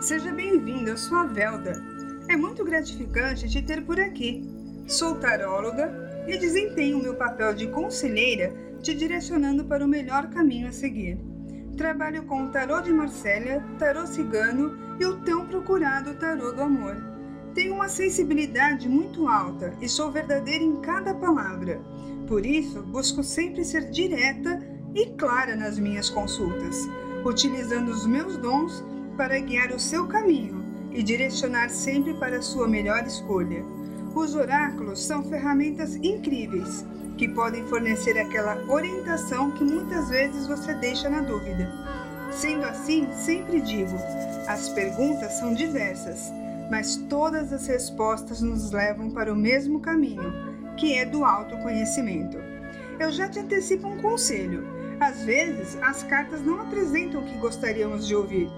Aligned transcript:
Seja 0.00 0.32
bem-vindo, 0.32 0.88
eu 0.88 0.96
sou 0.96 1.18
a 1.18 1.24
Velda. 1.24 1.72
É 2.26 2.34
muito 2.34 2.64
gratificante 2.64 3.46
te 3.50 3.60
ter 3.60 3.84
por 3.84 4.00
aqui. 4.00 4.42
Sou 4.88 5.16
taróloga 5.16 6.24
e 6.26 6.38
desempenho 6.38 7.02
meu 7.02 7.14
papel 7.14 7.52
de 7.52 7.66
conselheira 7.66 8.50
te 8.82 8.94
direcionando 8.94 9.62
para 9.66 9.84
o 9.84 9.88
melhor 9.88 10.30
caminho 10.30 10.68
a 10.68 10.72
seguir. 10.72 11.18
Trabalho 11.76 12.22
com 12.24 12.44
o 12.44 12.48
tarô 12.48 12.80
de 12.80 12.90
Marsella, 12.90 13.62
tarô 13.78 14.06
cigano 14.06 14.74
e 14.98 15.04
o 15.04 15.18
tão 15.18 15.46
procurado 15.46 16.14
tarô 16.14 16.50
do 16.50 16.62
amor. 16.62 16.96
Tenho 17.52 17.74
uma 17.74 17.90
sensibilidade 17.90 18.88
muito 18.88 19.28
alta 19.28 19.74
e 19.82 19.88
sou 19.88 20.10
verdadeira 20.10 20.64
em 20.64 20.80
cada 20.80 21.14
palavra. 21.14 21.78
Por 22.26 22.46
isso, 22.46 22.82
busco 22.84 23.22
sempre 23.22 23.66
ser 23.66 23.90
direta 23.90 24.66
e 24.94 25.10
clara 25.10 25.54
nas 25.54 25.78
minhas 25.78 26.08
consultas, 26.08 26.88
utilizando 27.22 27.90
os 27.90 28.06
meus 28.06 28.38
dons 28.38 28.82
para 29.16 29.38
guiar 29.38 29.72
o 29.72 29.80
seu 29.80 30.06
caminho 30.06 30.64
e 30.92 31.02
direcionar 31.02 31.70
sempre 31.70 32.14
para 32.14 32.38
a 32.38 32.42
sua 32.42 32.66
melhor 32.66 33.06
escolha. 33.06 33.64
Os 34.14 34.34
oráculos 34.34 35.04
são 35.04 35.22
ferramentas 35.22 35.94
incríveis 35.96 36.84
que 37.16 37.28
podem 37.28 37.64
fornecer 37.66 38.18
aquela 38.18 38.56
orientação 38.68 39.50
que 39.52 39.62
muitas 39.62 40.08
vezes 40.08 40.46
você 40.46 40.74
deixa 40.74 41.08
na 41.08 41.20
dúvida. 41.20 41.70
Sendo 42.32 42.64
assim, 42.64 43.06
sempre 43.12 43.60
digo: 43.60 43.94
as 44.48 44.68
perguntas 44.70 45.34
são 45.34 45.54
diversas, 45.54 46.32
mas 46.70 46.96
todas 46.96 47.52
as 47.52 47.66
respostas 47.66 48.40
nos 48.40 48.70
levam 48.70 49.10
para 49.10 49.32
o 49.32 49.36
mesmo 49.36 49.80
caminho, 49.80 50.32
que 50.76 50.94
é 50.94 51.04
do 51.04 51.24
autoconhecimento. 51.24 52.38
Eu 52.98 53.12
já 53.12 53.28
te 53.28 53.38
antecipo 53.38 53.88
um 53.88 53.98
conselho. 53.98 54.64
Às 55.00 55.22
vezes, 55.22 55.78
as 55.82 56.02
cartas 56.02 56.42
não 56.42 56.60
apresentam 56.60 57.22
o 57.22 57.24
que 57.24 57.38
gostaríamos 57.38 58.06
de 58.06 58.14
ouvir, 58.14 58.50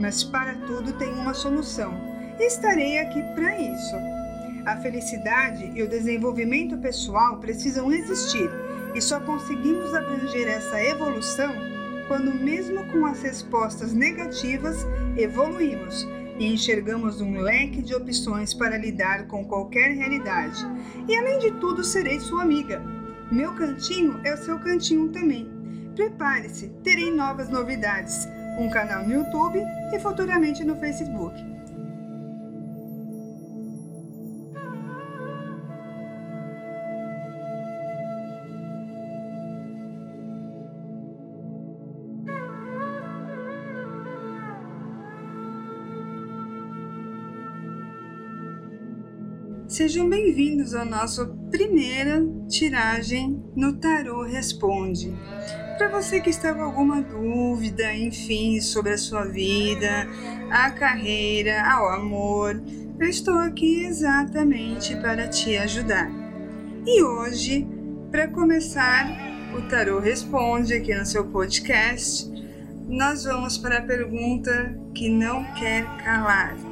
mas 0.00 0.24
para 0.24 0.54
tudo 0.66 0.94
tem 0.94 1.12
uma 1.12 1.34
solução. 1.34 1.92
Estarei 2.38 2.98
aqui 2.98 3.22
para 3.34 3.60
isso. 3.60 3.94
A 4.64 4.76
felicidade 4.78 5.70
e 5.74 5.82
o 5.82 5.88
desenvolvimento 5.88 6.76
pessoal 6.78 7.38
precisam 7.38 7.92
existir 7.92 8.50
e 8.94 9.00
só 9.00 9.20
conseguimos 9.20 9.94
abranger 9.94 10.48
essa 10.48 10.82
evolução 10.82 11.54
quando, 12.08 12.34
mesmo 12.34 12.84
com 12.86 13.06
as 13.06 13.22
respostas 13.22 13.92
negativas, 13.92 14.84
evoluímos 15.16 16.08
e 16.38 16.52
enxergamos 16.52 17.20
um 17.20 17.38
leque 17.38 17.82
de 17.82 17.94
opções 17.94 18.52
para 18.52 18.78
lidar 18.78 19.26
com 19.26 19.44
qualquer 19.44 19.92
realidade. 19.92 20.66
E 21.06 21.14
além 21.14 21.38
de 21.38 21.52
tudo, 21.52 21.84
serei 21.84 22.18
sua 22.18 22.42
amiga. 22.42 22.82
Meu 23.30 23.54
cantinho 23.54 24.18
é 24.24 24.34
o 24.34 24.38
seu 24.38 24.58
cantinho 24.58 25.08
também. 25.10 25.48
Prepare-se, 25.94 26.68
terei 26.82 27.12
novas 27.12 27.48
novidades, 27.48 28.26
um 28.58 28.68
canal 28.68 29.04
no 29.04 29.12
YouTube 29.12 29.64
e 29.92 29.98
futuramente 29.98 30.64
no 30.64 30.76
Facebook. 30.76 31.34
Sejam 49.80 50.10
bem-vindos 50.10 50.74
à 50.74 50.84
nossa 50.84 51.24
primeira 51.50 52.22
tiragem 52.50 53.42
no 53.56 53.72
Tarô 53.78 54.24
Responde. 54.24 55.10
Para 55.78 55.88
você 55.88 56.20
que 56.20 56.28
está 56.28 56.52
com 56.52 56.60
alguma 56.60 57.00
dúvida, 57.00 57.90
enfim, 57.94 58.60
sobre 58.60 58.92
a 58.92 58.98
sua 58.98 59.24
vida, 59.24 60.06
a 60.50 60.70
carreira, 60.70 61.62
o 61.80 61.86
amor, 61.94 62.62
eu 62.98 63.08
estou 63.08 63.38
aqui 63.38 63.86
exatamente 63.86 64.94
para 64.96 65.28
te 65.28 65.56
ajudar. 65.56 66.10
E 66.86 67.02
hoje, 67.02 67.66
para 68.10 68.28
começar 68.28 69.06
o 69.56 69.62
Tarô 69.62 69.98
Responde 69.98 70.74
aqui 70.74 70.94
no 70.94 71.06
seu 71.06 71.24
podcast, 71.24 72.30
nós 72.86 73.24
vamos 73.24 73.56
para 73.56 73.78
a 73.78 73.82
pergunta 73.82 74.78
que 74.94 75.08
não 75.08 75.42
quer 75.54 75.86
calar 76.04 76.69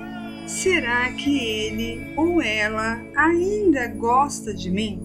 Será 0.48 1.12
que 1.12 1.38
ele 1.38 2.14
ou 2.16 2.40
ela 2.40 2.98
ainda 3.14 3.86
gosta 3.88 4.54
de 4.54 4.70
mim? 4.70 4.98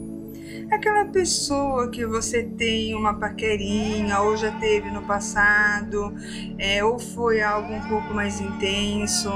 Aquela 0.71 1.03
pessoa 1.03 1.89
que 1.89 2.05
você 2.05 2.43
tem 2.43 2.95
uma 2.95 3.13
paquerinha 3.15 4.21
ou 4.21 4.37
já 4.37 4.57
teve 4.59 4.89
no 4.89 5.01
passado, 5.01 6.15
é, 6.57 6.81
ou 6.81 6.97
foi 6.97 7.41
algo 7.41 7.73
um 7.73 7.81
pouco 7.89 8.13
mais 8.13 8.39
intenso, 8.39 9.29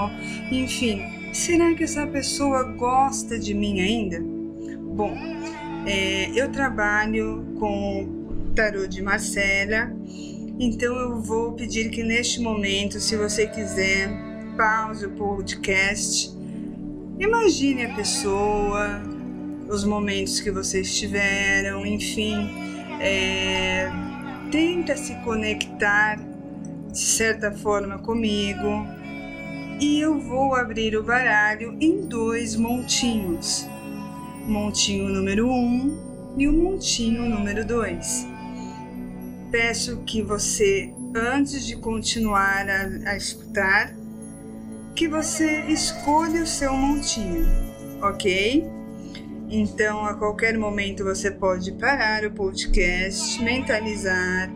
enfim, 0.49 1.01
será 1.33 1.75
que 1.75 1.83
essa 1.83 2.07
pessoa 2.07 2.63
gosta 2.63 3.37
de 3.37 3.53
mim 3.53 3.81
ainda? 3.81 4.21
Bom, 4.95 5.13
é, 5.85 6.31
eu 6.33 6.49
trabalho 6.49 7.45
com 7.59 8.53
tarô 8.55 8.87
de 8.87 9.01
Marcela, 9.01 9.91
então 10.57 10.95
eu 10.95 11.21
vou 11.21 11.51
pedir 11.51 11.89
que 11.89 12.01
neste 12.01 12.39
momento, 12.39 12.97
se 12.97 13.17
você 13.17 13.45
quiser, 13.45 14.26
pause 14.57 15.05
o 15.05 15.11
podcast, 15.11 16.35
imagine 17.19 17.85
a 17.85 17.93
pessoa, 17.93 18.99
os 19.69 19.83
momentos 19.83 20.39
que 20.39 20.49
vocês 20.49 20.97
tiveram, 20.97 21.85
enfim, 21.85 22.49
é, 22.99 23.87
tenta 24.51 24.97
se 24.97 25.13
conectar 25.17 26.17
de 26.91 26.99
certa 26.99 27.51
forma 27.51 27.99
comigo. 27.99 28.87
E 29.79 29.99
eu 29.99 30.19
vou 30.19 30.55
abrir 30.55 30.97
o 30.97 31.03
baralho 31.03 31.77
em 31.79 32.07
dois 32.07 32.55
montinhos, 32.55 33.67
montinho 34.47 35.07
número 35.07 35.47
um 35.47 36.33
e 36.35 36.47
o 36.47 36.51
montinho 36.51 37.29
número 37.29 37.63
dois. 37.63 38.25
Peço 39.51 39.97
que 39.97 40.23
você, 40.23 40.91
antes 41.15 41.63
de 41.63 41.75
continuar 41.75 42.67
a, 42.67 43.11
a 43.11 43.15
escutar, 43.15 43.93
que 44.97 45.07
você 45.07 45.61
escolha 45.67 46.41
o 46.41 46.47
seu 46.47 46.73
montinho, 46.73 47.45
ok? 48.01 48.65
Então, 49.47 50.03
a 50.03 50.15
qualquer 50.15 50.57
momento 50.57 51.03
você 51.03 51.29
pode 51.29 51.71
parar 51.73 52.25
o 52.25 52.31
podcast, 52.31 53.39
mentalizar, 53.43 54.51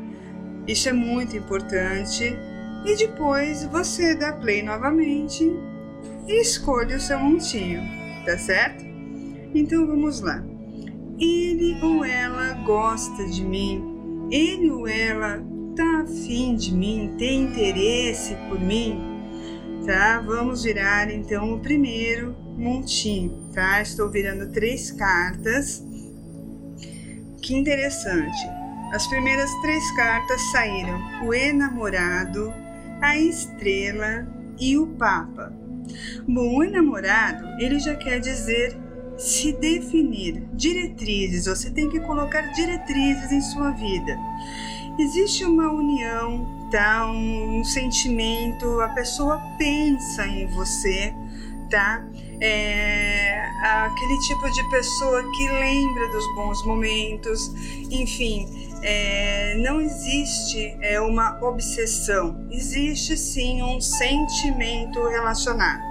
isso 0.67 0.89
é 0.89 0.93
muito 0.93 1.37
importante, 1.37 2.35
e 2.83 2.95
depois 2.95 3.65
você 3.65 4.15
dá 4.15 4.33
play 4.33 4.63
novamente 4.63 5.43
e 6.27 6.41
escolhe 6.41 6.95
o 6.95 6.99
seu 6.99 7.19
montinho, 7.19 7.79
tá 8.25 8.35
certo? 8.35 8.83
Então 9.53 9.85
vamos 9.85 10.21
lá. 10.21 10.43
Ele 11.19 11.79
ou 11.83 12.03
ela 12.03 12.53
gosta 12.65 13.27
de 13.27 13.45
mim, 13.45 14.27
ele 14.31 14.71
ou 14.71 14.87
ela 14.87 15.39
tá 15.75 16.01
afim 16.01 16.55
de 16.55 16.73
mim, 16.73 17.13
tem 17.19 17.43
interesse 17.43 18.35
por 18.49 18.59
mim 18.59 19.10
tá? 19.85 20.19
Vamos 20.19 20.63
virar 20.63 21.11
então 21.11 21.53
o 21.53 21.59
primeiro 21.59 22.35
montinho, 22.57 23.49
tá? 23.53 23.81
Estou 23.81 24.09
virando 24.09 24.51
três 24.51 24.91
cartas. 24.91 25.83
Que 27.41 27.55
interessante. 27.55 28.49
As 28.93 29.07
primeiras 29.07 29.49
três 29.61 29.91
cartas 29.95 30.41
saíram 30.51 30.99
o 31.25 31.33
enamorado, 31.33 32.53
a 33.01 33.17
estrela 33.17 34.27
e 34.59 34.77
o 34.77 34.87
papa. 34.87 35.53
Bom, 36.27 36.57
o 36.57 36.63
enamorado, 36.63 37.45
ele 37.59 37.79
já 37.79 37.95
quer 37.95 38.19
dizer 38.19 38.77
se 39.17 39.53
definir, 39.53 40.43
diretrizes, 40.53 41.45
você 41.45 41.69
tem 41.69 41.89
que 41.89 41.99
colocar 41.99 42.41
diretrizes 42.53 43.31
em 43.31 43.41
sua 43.41 43.71
vida. 43.71 44.17
Existe 44.99 45.45
uma 45.45 45.71
união 45.71 46.60
tá? 46.71 47.05
Um, 47.05 47.59
um 47.59 47.63
sentimento, 47.63 48.81
a 48.81 48.89
pessoa 48.89 49.39
pensa 49.57 50.25
em 50.25 50.47
você, 50.47 51.13
tá? 51.69 52.03
É, 52.39 53.39
aquele 53.61 54.17
tipo 54.21 54.49
de 54.51 54.69
pessoa 54.71 55.23
que 55.37 55.49
lembra 55.49 56.07
dos 56.07 56.35
bons 56.35 56.65
momentos, 56.65 57.51
enfim, 57.91 58.47
é, 58.81 59.55
não 59.59 59.79
existe 59.79 60.75
é, 60.81 60.99
uma 60.99 61.37
obsessão, 61.43 62.47
existe 62.49 63.15
sim 63.15 63.61
um 63.61 63.79
sentimento 63.79 65.07
relacionado. 65.07 65.81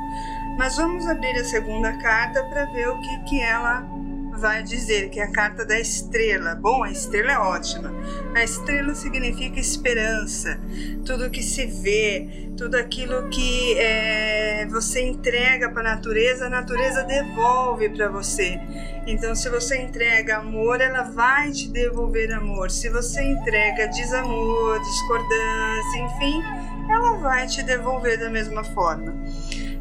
Mas 0.58 0.76
vamos 0.76 1.06
abrir 1.06 1.38
a 1.38 1.44
segunda 1.44 1.96
carta 1.98 2.42
para 2.44 2.64
ver 2.66 2.88
o 2.88 3.00
que, 3.00 3.18
que 3.20 3.40
ela 3.40 3.99
vai 4.38 4.62
dizer 4.62 5.10
que 5.10 5.20
é 5.20 5.24
a 5.24 5.32
carta 5.32 5.64
da 5.64 5.78
estrela. 5.78 6.54
Bom, 6.54 6.82
a 6.82 6.90
estrela 6.90 7.32
é 7.32 7.38
ótima. 7.38 7.92
A 8.34 8.42
estrela 8.42 8.94
significa 8.94 9.58
esperança, 9.58 10.58
tudo 11.04 11.30
que 11.30 11.42
se 11.42 11.66
vê, 11.66 12.50
tudo 12.56 12.76
aquilo 12.76 13.28
que 13.28 13.78
é, 13.78 14.66
você 14.66 15.02
entrega 15.02 15.70
para 15.70 15.80
a 15.80 15.94
natureza, 15.96 16.46
a 16.46 16.50
natureza 16.50 17.02
devolve 17.04 17.88
para 17.88 18.08
você. 18.08 18.60
Então, 19.06 19.34
se 19.34 19.48
você 19.48 19.78
entrega 19.78 20.36
amor, 20.36 20.80
ela 20.80 21.02
vai 21.02 21.50
te 21.50 21.68
devolver 21.68 22.32
amor. 22.32 22.70
Se 22.70 22.88
você 22.88 23.22
entrega 23.22 23.88
desamor, 23.88 24.78
discordância, 24.80 25.98
enfim, 26.00 26.42
ela 26.90 27.16
vai 27.18 27.46
te 27.46 27.62
devolver 27.62 28.18
da 28.18 28.28
mesma 28.28 28.62
forma, 28.62 29.14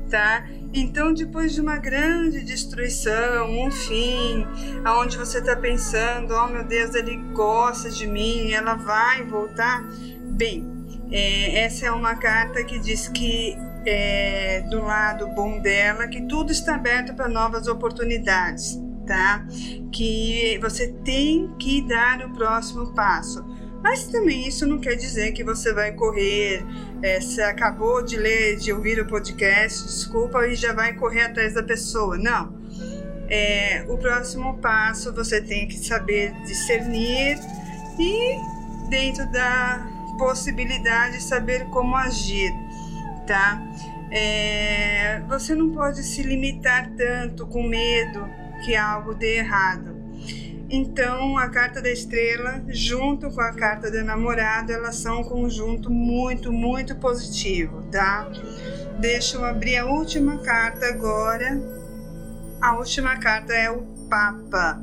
tá? 0.10 0.48
Então, 0.74 1.14
depois 1.14 1.54
de 1.54 1.62
uma 1.62 1.78
grande 1.78 2.42
destruição, 2.42 3.50
um 3.50 3.72
fim, 3.72 4.46
aonde 4.86 5.18
você 5.18 5.40
está 5.40 5.56
pensando, 5.56 6.34
oh 6.34 6.48
meu 6.48 6.64
Deus, 6.64 6.94
ele 6.94 7.18
gosta 7.34 7.90
de 7.90 8.06
mim, 8.06 8.52
ela 8.52 8.76
vai 8.76 9.24
voltar. 9.26 9.84
Bem, 10.38 10.64
é, 11.12 11.64
essa 11.64 11.88
é 11.88 11.92
uma 11.92 12.16
carta 12.16 12.64
que 12.64 12.78
diz 12.78 13.08
que 13.08 13.58
é, 13.86 14.62
do 14.70 14.82
lado 14.82 15.28
bom 15.30 15.60
dela, 15.60 16.08
que 16.08 16.22
tudo 16.28 16.52
está 16.52 16.76
aberto 16.76 17.16
para 17.16 17.28
novas 17.28 17.68
oportunidades, 17.68 18.80
tá? 19.08 19.46
Que 19.92 20.60
você 20.62 20.90
tem 21.04 21.52
que 21.58 21.82
dar 21.88 22.24
o 22.26 22.34
próximo 22.34 22.94
passo. 22.94 23.44
Mas 23.82 24.06
também 24.08 24.48
isso 24.48 24.68
não 24.68 24.80
quer 24.80 24.96
dizer 24.96 25.32
que 25.32 25.44
você 25.44 25.74
vai 25.74 25.94
correr, 25.94 26.66
é, 27.02 27.22
você 27.22 27.42
acabou 27.42 28.04
de 28.04 28.18
ler, 28.18 28.58
de 28.58 28.74
ouvir 28.74 29.00
o 29.00 29.08
podcast, 29.08 29.86
desculpa, 29.86 30.46
e 30.48 30.56
já 30.56 30.74
vai 30.74 30.94
correr 30.94 31.22
atrás 31.22 31.54
da 31.54 31.64
pessoa. 31.64 32.18
Não. 32.18 32.60
É, 33.30 33.86
o 33.88 33.98
próximo 33.98 34.58
passo 34.58 35.14
você 35.14 35.40
tem 35.40 35.68
que 35.68 35.78
saber 35.78 36.34
discernir 36.46 37.40
e, 37.98 38.90
dentro 38.90 39.32
da 39.32 39.88
possibilidade, 40.18 41.22
saber 41.22 41.66
como 41.66 41.96
agir, 41.96 42.52
tá? 43.26 43.62
É, 44.12 45.22
você 45.28 45.54
não 45.54 45.70
pode 45.70 46.04
se 46.04 46.24
limitar 46.24 46.90
tanto 46.98 47.46
com 47.46 47.64
medo 47.64 48.28
que 48.66 48.76
algo 48.76 49.14
dê 49.14 49.38
errado. 49.38 49.89
Então, 50.72 51.36
a 51.36 51.50
carta 51.50 51.82
da 51.82 51.90
estrela, 51.90 52.62
junto 52.68 53.32
com 53.32 53.42
a 53.42 53.52
carta 53.54 53.90
do 53.90 54.04
namorado, 54.04 54.72
elas 54.72 54.98
são 54.98 55.22
um 55.22 55.24
conjunto 55.24 55.90
muito, 55.90 56.52
muito 56.52 56.96
positivo, 56.96 57.82
tá? 57.92 58.30
Deixa 59.00 59.38
eu 59.38 59.46
abrir 59.46 59.78
a 59.78 59.86
última 59.88 60.38
carta 60.44 60.86
agora. 60.86 61.60
A 62.62 62.78
última 62.78 63.18
carta 63.18 63.52
é 63.52 63.72
o 63.72 63.82
Papa. 64.08 64.80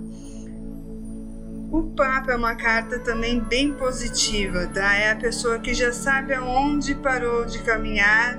O 1.71 1.83
Papa 1.95 2.33
é 2.33 2.37
uma 2.37 2.57
carta 2.57 2.99
também 2.99 3.39
bem 3.39 3.73
positiva, 3.75 4.67
tá? 4.67 4.93
É 4.97 5.13
a 5.13 5.17
pessoa 5.17 5.61
que 5.61 5.73
já 5.73 5.93
sabe 5.93 6.35
aonde 6.35 6.97
parou 6.97 7.45
de 7.45 7.63
caminhar, 7.63 8.37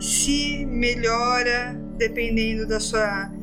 se 0.00 0.64
melhora 0.64 1.78
dependendo 1.98 2.66
da 2.66 2.80
sua 2.80 3.35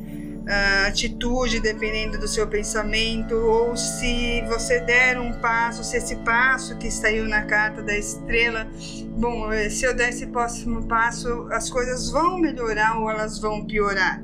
atitude 0.86 1.60
dependendo 1.60 2.18
do 2.18 2.28
seu 2.28 2.46
pensamento, 2.46 3.34
ou 3.34 3.76
se 3.76 4.42
você 4.46 4.80
der 4.80 5.18
um 5.18 5.32
passo, 5.40 5.82
se 5.82 5.96
esse 5.96 6.16
passo 6.16 6.76
que 6.76 6.90
saiu 6.90 7.26
na 7.26 7.42
carta 7.42 7.82
da 7.82 7.96
estrela, 7.96 8.66
bom, 9.16 9.48
se 9.70 9.84
eu 9.84 9.94
der 9.94 10.10
esse 10.10 10.26
próximo 10.26 10.86
passo, 10.86 11.48
as 11.50 11.70
coisas 11.70 12.10
vão 12.10 12.38
melhorar 12.38 12.98
ou 12.98 13.10
elas 13.10 13.38
vão 13.38 13.64
piorar. 13.64 14.22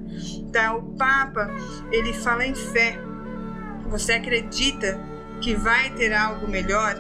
Tá? 0.52 0.75
O 0.75 0.82
Papa, 0.96 1.50
ele 1.90 2.12
fala 2.12 2.44
em 2.44 2.55
fé. 2.55 2.99
Você 3.88 4.12
acredita 4.12 5.00
que 5.40 5.55
vai 5.55 5.90
ter 5.90 6.12
algo 6.12 6.46
melhor, 6.46 6.96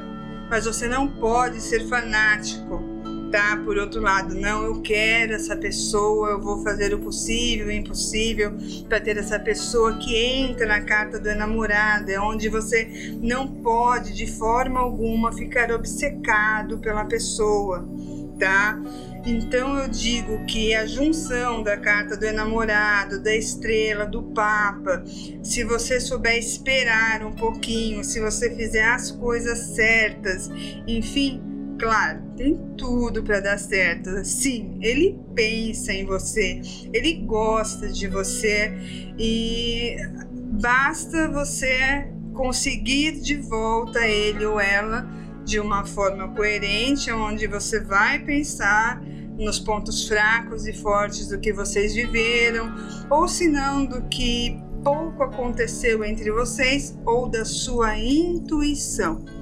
mas 0.48 0.64
você 0.64 0.88
não 0.88 1.06
pode 1.06 1.60
ser 1.60 1.86
fanático 1.88 2.89
tá? 3.30 3.60
Por 3.64 3.78
outro 3.78 4.00
lado, 4.00 4.34
não, 4.34 4.64
eu 4.64 4.80
quero 4.82 5.34
essa 5.34 5.56
pessoa, 5.56 6.30
eu 6.30 6.40
vou 6.40 6.62
fazer 6.62 6.92
o 6.94 6.98
possível 6.98 7.66
o 7.66 7.70
impossível 7.70 8.52
para 8.88 9.00
ter 9.00 9.16
essa 9.16 9.38
pessoa 9.38 9.96
que 9.98 10.16
entra 10.16 10.66
na 10.66 10.80
carta 10.80 11.18
do 11.18 11.28
enamorado, 11.28 12.10
é 12.10 12.20
onde 12.20 12.48
você 12.48 13.16
não 13.20 13.46
pode 13.46 14.12
de 14.14 14.26
forma 14.26 14.80
alguma 14.80 15.32
ficar 15.32 15.70
obcecado 15.70 16.78
pela 16.78 17.04
pessoa, 17.04 17.88
tá? 18.38 18.80
Então 19.26 19.78
eu 19.78 19.88
digo 19.88 20.46
que 20.46 20.74
a 20.74 20.86
junção 20.86 21.62
da 21.62 21.76
carta 21.76 22.16
do 22.16 22.24
enamorado, 22.24 23.22
da 23.22 23.34
estrela, 23.34 24.06
do 24.06 24.22
Papa, 24.22 25.04
se 25.42 25.62
você 25.62 26.00
souber 26.00 26.38
esperar 26.38 27.22
um 27.24 27.32
pouquinho, 27.32 28.02
se 28.02 28.18
você 28.18 28.54
fizer 28.54 28.84
as 28.84 29.10
coisas 29.10 29.58
certas, 29.74 30.50
enfim, 30.86 31.42
Claro, 31.80 32.20
tem 32.36 32.60
tudo 32.76 33.22
para 33.22 33.40
dar 33.40 33.58
certo. 33.58 34.22
Sim, 34.22 34.78
ele 34.82 35.18
pensa 35.34 35.94
em 35.94 36.04
você, 36.04 36.60
ele 36.92 37.14
gosta 37.24 37.88
de 37.88 38.06
você 38.06 38.70
e 39.18 39.96
basta 40.60 41.26
você 41.30 42.06
conseguir 42.34 43.12
de 43.22 43.36
volta 43.36 44.06
ele 44.06 44.44
ou 44.44 44.60
ela 44.60 45.08
de 45.42 45.58
uma 45.58 45.86
forma 45.86 46.28
coerente, 46.34 47.10
onde 47.10 47.46
você 47.46 47.80
vai 47.80 48.18
pensar 48.18 49.02
nos 49.38 49.58
pontos 49.58 50.06
fracos 50.06 50.66
e 50.66 50.74
fortes 50.74 51.28
do 51.28 51.40
que 51.40 51.50
vocês 51.50 51.94
viveram, 51.94 52.74
ou 53.08 53.26
se 53.26 53.48
não 53.48 53.86
do 53.86 54.02
que 54.02 54.54
pouco 54.84 55.22
aconteceu 55.22 56.04
entre 56.04 56.30
vocês 56.30 56.94
ou 57.06 57.26
da 57.26 57.46
sua 57.46 57.98
intuição 57.98 59.39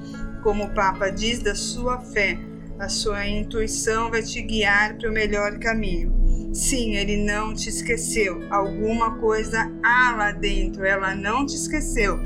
como 0.49 0.65
o 0.65 0.71
Papa 0.71 1.11
diz, 1.11 1.41
da 1.41 1.55
sua 1.55 2.01
fé. 2.01 2.39
A 2.79 2.89
sua 2.89 3.29
intuição 3.29 4.11
vai 4.11 4.23
te 4.23 4.41
guiar 4.41 4.97
para 4.97 5.11
o 5.11 5.13
melhor 5.13 5.59
caminho. 5.59 6.55
Sim, 6.55 6.97
ele 6.97 7.19
não 7.19 7.53
te 7.53 7.69
esqueceu. 7.69 8.41
Alguma 8.51 9.19
coisa 9.19 9.71
há 9.85 10.17
lá 10.17 10.33
dentro, 10.33 10.87
ela 10.87 11.15
não 11.15 11.45
te 11.45 11.55
esqueceu. 11.55 12.19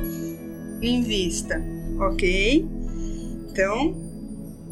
Invista, 0.80 1.60
ok? 1.98 2.64
Então, 3.50 3.92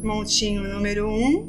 montinho 0.01 0.63
número 0.63 1.09
um, 1.09 1.45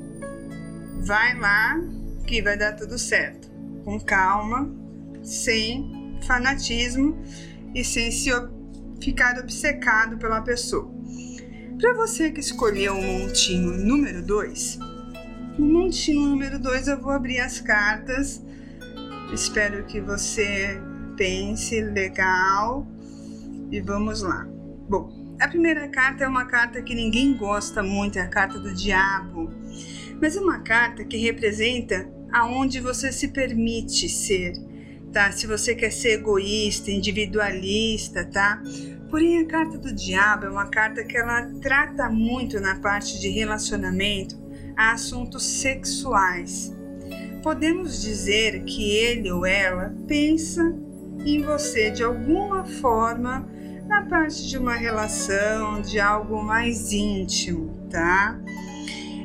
vai 1.06 1.38
lá 1.38 1.80
que 2.26 2.42
vai 2.42 2.58
dar 2.58 2.72
tudo 2.72 2.98
certo. 2.98 3.48
Com 3.84 4.00
calma, 4.00 4.68
sem 5.22 6.18
fanatismo 6.26 7.16
e 7.72 7.84
sem 7.84 8.10
se 8.10 8.28
ficar 9.00 9.38
obcecado 9.38 10.18
pela 10.18 10.40
pessoa. 10.40 11.00
Para 11.78 11.94
você 11.94 12.30
que 12.30 12.40
escolheu 12.40 12.94
o 12.96 13.02
montinho 13.02 13.72
número 13.72 14.22
2, 14.22 14.78
no 15.58 15.66
montinho 15.66 16.22
número 16.22 16.58
2 16.58 16.88
eu 16.88 17.00
vou 17.00 17.12
abrir 17.12 17.40
as 17.40 17.60
cartas. 17.60 18.42
Espero 19.32 19.84
que 19.84 20.00
você 20.00 20.80
pense 21.16 21.80
legal 21.80 22.86
e 23.70 23.80
vamos 23.80 24.22
lá. 24.22 24.46
Bom, 24.88 25.36
a 25.40 25.48
primeira 25.48 25.88
carta 25.88 26.24
é 26.24 26.28
uma 26.28 26.44
carta 26.44 26.82
que 26.82 26.94
ninguém 26.94 27.36
gosta 27.36 27.82
muito, 27.82 28.18
é 28.18 28.22
a 28.22 28.28
carta 28.28 28.58
do 28.58 28.72
diabo. 28.72 29.50
Mas 30.20 30.36
é 30.36 30.40
uma 30.40 30.60
carta 30.60 31.04
que 31.04 31.16
representa 31.16 32.08
aonde 32.32 32.80
você 32.80 33.12
se 33.12 33.28
permite 33.28 34.08
ser, 34.08 34.52
tá? 35.12 35.30
Se 35.30 35.46
você 35.46 35.74
quer 35.74 35.92
ser 35.92 36.20
egoísta, 36.20 36.90
individualista, 36.90 38.24
tá? 38.24 38.62
Porém, 39.10 39.40
a 39.40 39.46
carta 39.46 39.76
do 39.76 39.92
diabo 39.92 40.46
é 40.46 40.50
uma 40.50 40.68
carta 40.68 41.04
que 41.04 41.16
ela 41.16 41.42
trata 41.60 42.08
muito 42.08 42.58
na 42.58 42.76
parte 42.76 43.20
de 43.20 43.28
relacionamento 43.28 44.40
a 44.76 44.92
assuntos 44.92 45.44
sexuais. 45.44 46.74
Podemos 47.42 48.00
dizer 48.00 48.64
que 48.64 48.90
ele 48.90 49.30
ou 49.30 49.44
ela 49.44 49.94
pensa 50.06 50.74
em 51.24 51.42
você 51.42 51.90
de 51.90 52.02
alguma 52.02 52.64
forma 52.64 53.46
na 53.86 54.02
parte 54.06 54.48
de 54.48 54.56
uma 54.56 54.74
relação, 54.74 55.82
de 55.82 56.00
algo 56.00 56.42
mais 56.42 56.92
íntimo, 56.92 57.86
tá? 57.90 58.40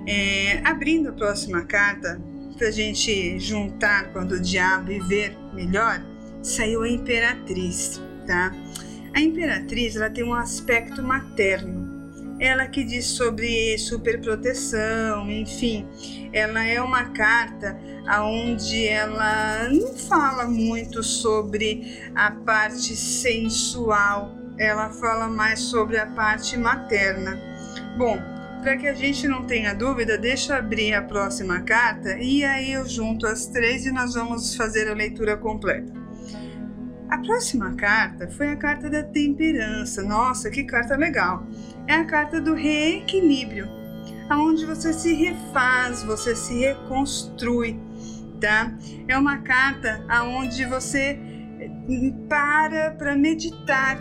É, 0.05 0.61
abrindo 0.65 1.09
a 1.09 1.13
próxima 1.13 1.63
carta, 1.63 2.19
para 2.57 2.67
a 2.67 2.71
gente 2.71 3.39
juntar 3.39 4.11
quando 4.11 4.33
o 4.33 4.39
diabo 4.39 4.91
e 4.91 4.99
ver 4.99 5.37
melhor, 5.53 6.03
saiu 6.41 6.81
a 6.81 6.89
Imperatriz, 6.89 8.01
tá? 8.25 8.51
A 9.17 9.19
imperatriz 9.19 9.95
ela 9.95 10.11
tem 10.11 10.23
um 10.23 10.33
aspecto 10.35 11.01
materno. 11.01 11.87
Ela 12.39 12.67
que 12.67 12.83
diz 12.83 13.05
sobre 13.05 13.75
superproteção, 13.79 15.27
enfim, 15.31 15.87
ela 16.31 16.63
é 16.63 16.79
uma 16.79 17.05
carta 17.05 17.75
aonde 18.05 18.85
ela 18.85 19.69
não 19.69 19.97
fala 19.97 20.45
muito 20.45 21.01
sobre 21.01 21.99
a 22.13 22.29
parte 22.29 22.95
sensual, 22.95 24.37
ela 24.59 24.91
fala 24.91 25.27
mais 25.27 25.61
sobre 25.61 25.97
a 25.97 26.05
parte 26.05 26.55
materna. 26.55 27.39
Bom, 27.97 28.21
para 28.61 28.77
que 28.77 28.87
a 28.87 28.93
gente 28.93 29.27
não 29.27 29.45
tenha 29.45 29.73
dúvida, 29.73 30.17
deixa 30.17 30.53
eu 30.53 30.57
abrir 30.57 30.93
a 30.93 31.01
próxima 31.01 31.61
carta 31.61 32.17
e 32.17 32.43
aí 32.43 32.73
eu 32.73 32.87
junto 32.87 33.25
as 33.25 33.47
três 33.47 33.85
e 33.85 33.91
nós 33.91 34.13
vamos 34.13 34.55
fazer 34.55 34.89
a 34.89 34.93
leitura 34.93 35.37
completa. 35.37 35.91
A 37.09 37.17
próxima 37.19 37.73
carta 37.75 38.27
foi 38.29 38.49
a 38.49 38.55
carta 38.57 38.89
da 38.89 39.01
temperança. 39.01 40.03
Nossa, 40.03 40.49
que 40.49 40.65
carta 40.65 40.97
legal! 40.97 41.47
É 41.87 41.93
a 41.93 42.03
carta 42.03 42.41
do 42.41 42.53
reequilíbrio, 42.53 43.69
aonde 44.29 44.65
você 44.65 44.91
se 44.91 45.13
refaz, 45.13 46.03
você 46.03 46.35
se 46.35 46.59
reconstrui, 46.59 47.79
tá? 48.41 48.73
É 49.07 49.17
uma 49.17 49.37
carta 49.37 50.03
aonde 50.09 50.65
você 50.65 51.17
para 52.27 52.91
para 52.91 53.15
meditar 53.15 53.97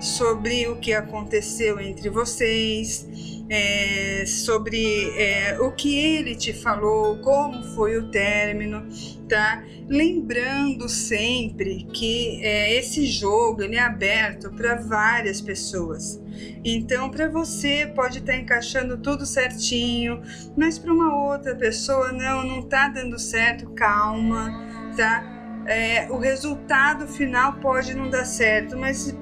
sobre 0.00 0.68
o 0.68 0.76
que 0.76 0.92
aconteceu 0.92 1.80
entre 1.80 2.08
vocês, 2.08 3.06
é, 3.50 4.24
sobre 4.26 5.10
é, 5.16 5.58
o 5.60 5.72
que 5.72 5.98
ele 5.98 6.34
te 6.36 6.52
falou, 6.52 7.18
como 7.18 7.62
foi 7.74 7.96
o 7.96 8.10
término, 8.10 8.86
tá? 9.28 9.64
Lembrando 9.88 10.88
sempre 10.88 11.84
que 11.92 12.40
é, 12.42 12.76
esse 12.76 13.06
jogo 13.06 13.62
ele 13.62 13.76
é 13.76 13.80
aberto 13.80 14.50
para 14.50 14.74
várias 14.76 15.40
pessoas. 15.40 16.20
Então, 16.64 17.10
para 17.10 17.28
você 17.28 17.90
pode 17.94 18.18
estar 18.18 18.32
tá 18.32 18.38
encaixando 18.38 18.98
tudo 18.98 19.24
certinho, 19.24 20.20
mas 20.56 20.78
para 20.78 20.92
uma 20.92 21.24
outra 21.24 21.56
pessoa 21.56 22.12
não, 22.12 22.46
não 22.46 22.62
tá 22.62 22.88
dando 22.88 23.18
certo. 23.18 23.70
Calma, 23.70 24.92
tá? 24.96 25.64
É, 25.66 26.10
o 26.10 26.18
resultado 26.18 27.06
final 27.08 27.54
pode 27.54 27.94
não 27.94 28.08
dar 28.08 28.24
certo, 28.24 28.76
mas 28.76 29.14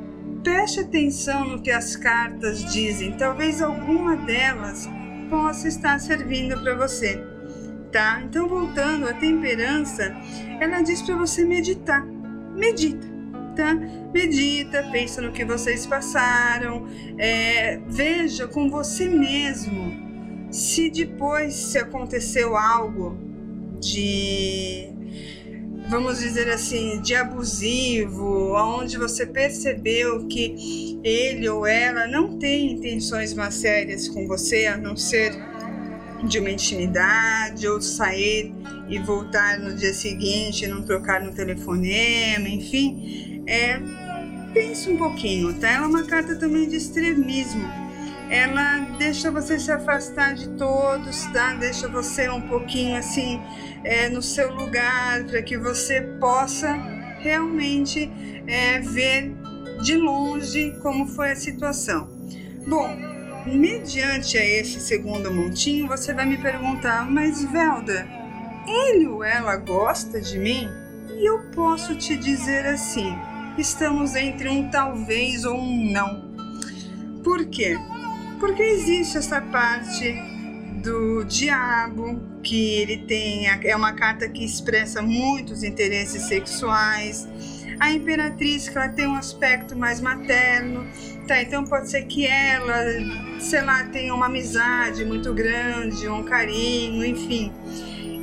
Preste 0.46 0.78
atenção 0.78 1.44
no 1.44 1.60
que 1.60 1.72
as 1.72 1.96
cartas 1.96 2.64
dizem, 2.72 3.16
talvez 3.16 3.60
alguma 3.60 4.14
delas 4.16 4.88
possa 5.28 5.66
estar 5.66 5.98
servindo 5.98 6.56
para 6.62 6.76
você, 6.76 7.20
tá? 7.90 8.22
Então, 8.24 8.46
voltando 8.46 9.08
à 9.08 9.12
temperança, 9.12 10.14
ela 10.60 10.82
diz 10.82 11.02
para 11.02 11.16
você 11.16 11.44
meditar. 11.44 12.06
Medita, 12.54 13.08
tá? 13.56 13.74
Medita, 14.14 14.88
pensa 14.92 15.20
no 15.20 15.32
que 15.32 15.44
vocês 15.44 15.84
passaram, 15.84 16.86
é, 17.18 17.80
veja 17.88 18.46
com 18.46 18.70
você 18.70 19.08
mesmo 19.08 20.46
se 20.52 20.88
depois 20.90 21.54
se 21.54 21.76
aconteceu 21.76 22.56
algo 22.56 23.18
de 23.80 24.92
vamos 25.88 26.18
dizer 26.18 26.48
assim, 26.50 27.00
de 27.00 27.14
abusivo, 27.14 28.54
onde 28.54 28.98
você 28.98 29.24
percebeu 29.24 30.26
que 30.26 30.98
ele 31.04 31.48
ou 31.48 31.66
ela 31.66 32.06
não 32.06 32.38
tem 32.38 32.72
intenções 32.72 33.32
mais 33.34 33.54
sérias 33.54 34.08
com 34.08 34.26
você, 34.26 34.66
a 34.66 34.76
não 34.76 34.96
ser 34.96 35.32
de 36.24 36.38
uma 36.38 36.50
intimidade 36.50 37.68
ou 37.68 37.80
sair 37.80 38.52
e 38.88 38.98
voltar 38.98 39.58
no 39.58 39.76
dia 39.76 39.92
seguinte, 39.92 40.66
não 40.66 40.82
trocar 40.82 41.22
no 41.22 41.32
telefonema, 41.32 42.48
enfim, 42.48 43.42
é, 43.46 43.78
pense 44.52 44.90
um 44.90 44.96
pouquinho, 44.96 45.52
tá? 45.54 45.70
É 45.70 45.80
uma 45.80 46.04
carta 46.04 46.34
também 46.36 46.68
de 46.68 46.76
extremismo 46.76 47.85
ela 48.30 48.80
deixa 48.98 49.30
você 49.30 49.58
se 49.58 49.70
afastar 49.70 50.34
de 50.34 50.48
todos, 50.50 51.26
tá? 51.26 51.54
Deixa 51.54 51.88
você 51.88 52.28
um 52.28 52.40
pouquinho 52.40 52.96
assim 52.96 53.40
é, 53.84 54.08
no 54.08 54.20
seu 54.20 54.52
lugar 54.54 55.24
para 55.24 55.42
que 55.42 55.56
você 55.56 56.00
possa 56.18 56.72
realmente 57.20 58.10
é, 58.46 58.80
ver 58.80 59.32
de 59.82 59.96
longe 59.96 60.76
como 60.82 61.06
foi 61.06 61.32
a 61.32 61.36
situação. 61.36 62.08
Bom, 62.66 62.96
mediante 63.46 64.36
a 64.36 64.44
esse 64.44 64.80
segundo 64.80 65.32
montinho, 65.32 65.86
você 65.86 66.12
vai 66.12 66.26
me 66.26 66.36
perguntar, 66.36 67.08
mas 67.08 67.44
Velda, 67.44 68.08
ele 68.66 69.06
ou 69.06 69.22
ela 69.22 69.56
gosta 69.56 70.20
de 70.20 70.38
mim? 70.38 70.68
E 71.16 71.24
eu 71.24 71.38
posso 71.54 71.94
te 71.94 72.16
dizer 72.16 72.66
assim: 72.66 73.14
estamos 73.56 74.16
entre 74.16 74.48
um 74.48 74.68
talvez 74.68 75.44
ou 75.44 75.56
um 75.56 75.92
não. 75.92 76.34
Por 77.22 77.46
quê? 77.46 77.76
Porque 78.38 78.62
existe 78.62 79.18
essa 79.18 79.40
parte 79.40 80.14
do 80.82 81.24
diabo, 81.24 82.20
que 82.42 82.74
ele 82.74 82.98
tem, 82.98 83.46
é 83.48 83.74
uma 83.74 83.92
carta 83.92 84.28
que 84.28 84.44
expressa 84.44 85.02
muitos 85.02 85.62
interesses 85.64 86.22
sexuais. 86.22 87.28
A 87.80 87.90
imperatriz, 87.90 88.68
que 88.68 88.78
ela 88.78 88.88
tem 88.88 89.06
um 89.06 89.16
aspecto 89.16 89.76
mais 89.76 90.00
materno, 90.00 90.86
tá? 91.26 91.42
Então 91.42 91.64
pode 91.64 91.90
ser 91.90 92.04
que 92.04 92.26
ela, 92.26 92.74
sei 93.40 93.62
lá, 93.62 93.84
tenha 93.84 94.14
uma 94.14 94.26
amizade 94.26 95.04
muito 95.04 95.34
grande, 95.34 96.08
um 96.08 96.22
carinho, 96.22 97.04
enfim. 97.04 97.52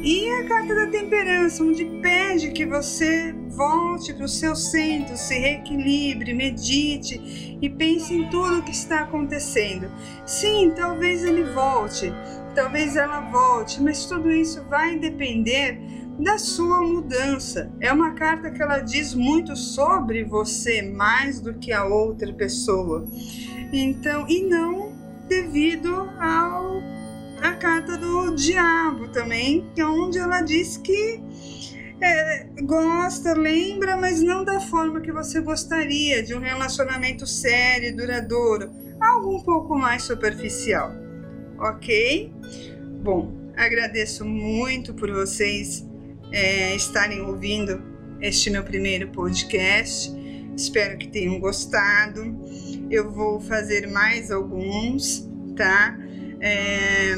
E 0.01 0.29
a 0.29 0.48
carta 0.48 0.74
da 0.74 0.88
temperança, 0.88 1.63
onde 1.63 1.86
pede 2.01 2.51
que 2.51 2.65
você 2.65 3.36
volte 3.55 4.13
para 4.13 4.25
o 4.25 4.29
seu 4.29 4.55
centro, 4.55 5.15
se 5.15 5.38
reequilibre, 5.38 6.33
medite 6.33 7.57
e 7.62 7.69
pense 7.69 8.13
em 8.13 8.29
tudo 8.29 8.60
o 8.60 8.63
que 8.63 8.72
está 8.72 9.01
acontecendo. 9.01 9.91
Sim, 10.25 10.74
talvez 10.75 11.24
ele 11.24 11.43
volte, 11.43 12.13
talvez 12.55 12.95
ela 12.95 13.22
volte, 13.22 13.81
mas 13.81 14.05
tudo 14.05 14.31
isso 14.31 14.63
vai 14.69 14.98
depender 14.98 15.79
da 16.19 16.38
sua 16.38 16.81
mudança. 16.81 17.72
É 17.79 17.91
uma 17.91 18.12
carta 18.12 18.51
que 18.51 18.62
ela 18.62 18.79
diz 18.79 19.13
muito 19.13 19.55
sobre 19.55 20.24
você 20.24 20.81
mais 20.81 21.39
do 21.39 21.53
que 21.53 21.72
a 21.72 21.86
outra 21.86 22.31
pessoa. 22.33 23.05
Então, 23.72 24.27
e 24.27 24.43
não 24.43 24.93
devido 25.27 26.10
ao 26.19 26.81
a 27.41 27.51
carta 27.51 27.98
do 27.98 28.33
diabo 28.36 29.10
também, 29.10 29.69
que 29.75 29.81
é 29.81 29.86
onde 29.86 30.17
ela 30.17 30.39
diz 30.39 30.77
que 30.77 31.22
é, 32.03 32.48
gosta, 32.62 33.33
lembra, 33.33 33.95
mas 33.95 34.22
não 34.22 34.43
da 34.43 34.60
forma 34.60 35.00
que 35.00 35.12
você 35.12 35.39
gostaria 35.39 36.22
de 36.22 36.36
um 36.36 36.39
relacionamento 36.39 37.25
sério, 37.25 37.89
e 37.89 37.91
duradouro, 37.93 38.69
algo 39.00 39.38
um 39.38 39.41
pouco 39.41 39.77
mais 39.77 40.03
superficial, 40.03 40.91
ok? 41.57 42.33
Bom, 43.01 43.33
agradeço 43.55 44.25
muito 44.25 44.93
por 44.93 45.10
vocês 45.12 45.86
é, 46.31 46.75
estarem 46.75 47.22
ouvindo 47.22 47.81
este 48.19 48.50
meu 48.50 48.63
primeiro 48.63 49.10
podcast. 49.10 50.12
Espero 50.55 50.98
que 50.98 51.07
tenham 51.07 51.39
gostado. 51.39 52.22
Eu 52.89 53.12
vou 53.12 53.39
fazer 53.39 53.88
mais 53.88 54.29
alguns, 54.29 55.29
tá? 55.55 55.98
É, 56.39 57.15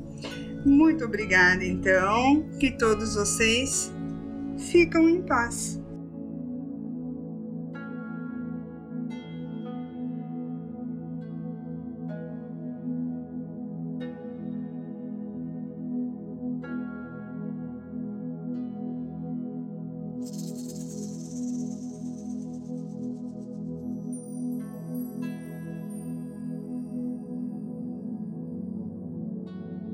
Muito 0.65 1.05
obrigada, 1.05 1.65
então. 1.65 2.49
Que 2.61 2.71
todos 2.71 3.17
vocês 3.17 3.93
ficam 4.71 5.09
em 5.09 5.23
paz. 5.23 5.83